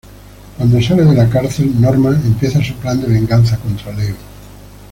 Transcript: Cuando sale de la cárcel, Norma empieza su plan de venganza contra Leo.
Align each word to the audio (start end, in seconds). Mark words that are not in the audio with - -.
Cuando 0.57 0.81
sale 0.81 1.03
de 1.03 1.13
la 1.13 1.29
cárcel, 1.29 1.79
Norma 1.79 2.09
empieza 2.09 2.59
su 2.63 2.73
plan 2.77 2.99
de 2.99 3.07
venganza 3.07 3.57
contra 3.59 3.93
Leo. 3.93 4.15